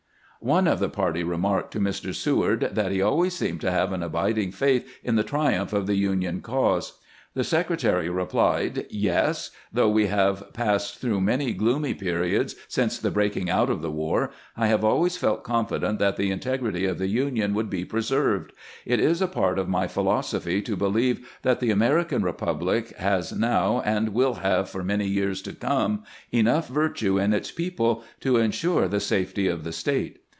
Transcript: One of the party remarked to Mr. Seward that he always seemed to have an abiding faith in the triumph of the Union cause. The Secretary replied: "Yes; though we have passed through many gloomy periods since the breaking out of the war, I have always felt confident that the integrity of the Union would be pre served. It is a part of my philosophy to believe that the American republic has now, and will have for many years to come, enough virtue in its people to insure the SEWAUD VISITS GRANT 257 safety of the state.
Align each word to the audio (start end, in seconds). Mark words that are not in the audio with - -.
One 0.43 0.67
of 0.67 0.79
the 0.79 0.89
party 0.89 1.23
remarked 1.23 1.69
to 1.73 1.79
Mr. 1.79 2.15
Seward 2.15 2.71
that 2.73 2.91
he 2.91 2.99
always 2.99 3.35
seemed 3.35 3.61
to 3.61 3.69
have 3.69 3.93
an 3.93 4.01
abiding 4.01 4.51
faith 4.51 4.87
in 5.03 5.15
the 5.15 5.23
triumph 5.23 5.71
of 5.71 5.85
the 5.85 5.93
Union 5.93 6.41
cause. 6.41 6.93
The 7.35 7.43
Secretary 7.43 8.09
replied: 8.09 8.87
"Yes; 8.89 9.51
though 9.71 9.87
we 9.89 10.07
have 10.07 10.51
passed 10.51 10.97
through 10.97 11.21
many 11.21 11.53
gloomy 11.53 11.93
periods 11.93 12.55
since 12.67 12.97
the 12.97 13.11
breaking 13.11 13.51
out 13.51 13.69
of 13.69 13.83
the 13.83 13.91
war, 13.91 14.31
I 14.57 14.65
have 14.65 14.83
always 14.83 15.15
felt 15.15 15.43
confident 15.43 15.99
that 15.99 16.17
the 16.17 16.31
integrity 16.31 16.85
of 16.85 16.97
the 16.97 17.05
Union 17.07 17.53
would 17.53 17.69
be 17.69 17.85
pre 17.85 18.01
served. 18.01 18.51
It 18.83 18.99
is 18.99 19.21
a 19.21 19.27
part 19.27 19.59
of 19.59 19.69
my 19.69 19.87
philosophy 19.87 20.59
to 20.63 20.75
believe 20.75 21.19
that 21.43 21.59
the 21.59 21.69
American 21.69 22.23
republic 22.23 22.95
has 22.97 23.31
now, 23.31 23.83
and 23.85 24.09
will 24.09 24.33
have 24.33 24.67
for 24.71 24.83
many 24.83 25.05
years 25.07 25.39
to 25.43 25.53
come, 25.53 26.03
enough 26.31 26.67
virtue 26.67 27.19
in 27.19 27.31
its 27.31 27.51
people 27.51 28.03
to 28.21 28.37
insure 28.37 28.87
the 28.87 28.97
SEWAUD 28.99 28.99
VISITS 28.99 29.11
GRANT 29.11 29.35
257 29.35 29.39
safety 29.39 29.47
of 29.47 29.63
the 29.63 29.71
state. 29.71 30.17